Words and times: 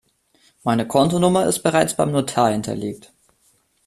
Meine 0.63 0.87
Kontonummer 0.87 1.45
ist 1.45 1.61
bereits 1.61 1.95
beim 1.95 2.09
Notar 2.11 2.49
hinterlegt. 2.49 3.13